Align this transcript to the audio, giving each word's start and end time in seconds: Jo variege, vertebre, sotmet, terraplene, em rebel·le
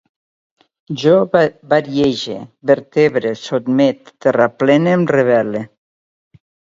Jo 1.01 1.11
variege, 1.73 2.37
vertebre, 2.71 3.33
sotmet, 3.41 4.01
terraplene, 4.27 4.97
em 5.01 5.05
rebel·le 5.13 5.63